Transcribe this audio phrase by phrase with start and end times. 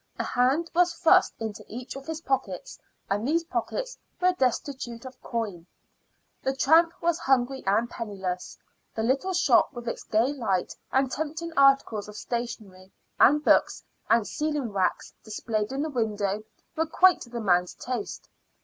[0.17, 5.21] A hand was thrust into each of his pockets, and these pockets were destitute of
[5.21, 5.67] coin.
[6.41, 8.57] The tramp was hungry and penniless.
[8.95, 14.27] The little shop with its gay light and tempting articles of stationery, and books and
[14.27, 16.45] sealing wax displayed in the window,
[16.75, 18.27] were quite to the man's taste.